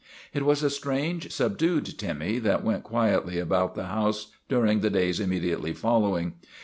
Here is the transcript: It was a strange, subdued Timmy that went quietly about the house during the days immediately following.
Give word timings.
It 0.33 0.41
was 0.43 0.63
a 0.63 0.71
strange, 0.71 1.31
subdued 1.31 1.99
Timmy 1.99 2.39
that 2.39 2.63
went 2.63 2.81
quietly 2.83 3.37
about 3.37 3.75
the 3.75 3.85
house 3.85 4.31
during 4.49 4.79
the 4.79 4.89
days 4.89 5.19
immediately 5.19 5.73
following. 5.73 6.33